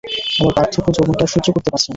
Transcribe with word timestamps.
আমার 0.39 0.53
বার্ধক্য 0.57 0.87
যৌবনকে 0.95 1.23
আর 1.23 1.31
সহ্য 1.33 1.47
করতে 1.55 1.69
পারছে 1.69 1.85
না। 1.85 1.89